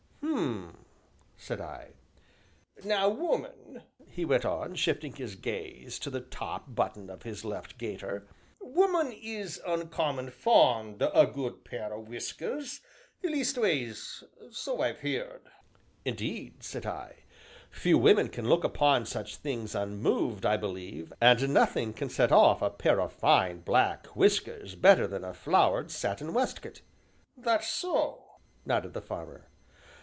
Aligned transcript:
"Hum!" 0.23 0.85
said 1.35 1.59
I. 1.59 1.91
"Now, 2.85 3.09
woman," 3.09 3.83
he 4.07 4.23
went 4.25 4.45
on, 4.45 4.75
shifting 4.75 5.13
his 5.13 5.35
gaze 5.35 5.97
to 5.99 6.09
the 6.09 6.21
top 6.21 6.73
button 6.73 7.09
of 7.09 7.23
his 7.23 7.43
left 7.43 7.77
gaiter, 7.77 8.27
"woman 8.61 9.11
is 9.11 9.59
uncommon 9.65 10.29
fond 10.29 11.01
o' 11.01 11.09
a 11.09 11.25
good 11.27 11.65
pair 11.65 11.91
o' 11.93 11.99
whiskers 11.99 12.79
leastways, 13.23 14.23
so 14.51 14.81
I've 14.81 14.99
heerd." 15.01 15.49
"Indeed," 16.05 16.63
said 16.63 16.85
I, 16.85 17.23
"few 17.71 17.97
women 17.97 18.29
can 18.29 18.47
look 18.47 18.63
upon 18.63 19.05
such 19.05 19.37
things 19.37 19.75
unmoved, 19.75 20.45
I 20.45 20.55
believe, 20.57 21.11
and 21.19 21.53
nothing 21.53 21.91
can 21.93 22.09
set 22.09 22.31
off 22.31 22.61
a 22.61 22.69
pair 22.69 23.01
of 23.01 23.11
fine, 23.11 23.61
black 23.61 24.05
whiskers 24.15 24.75
better 24.75 25.07
than 25.07 25.23
a 25.23 25.33
flowered 25.33 25.89
satin 25.91 26.33
waistcoat." 26.33 26.81
"That's 27.35 27.67
so!" 27.67 28.37
nodded 28.65 28.93
the 28.93 29.01
farmer. 29.01 29.47